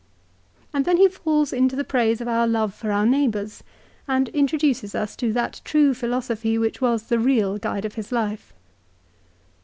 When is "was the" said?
6.81-7.19